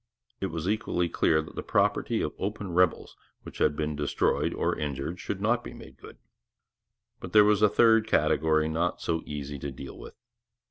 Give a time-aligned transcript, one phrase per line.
[0.39, 4.75] It was equally clear that the property of open rebels which had been destroyed or
[4.75, 6.17] injured should not be made good.
[7.19, 10.15] But there was a third category not so easy to deal with.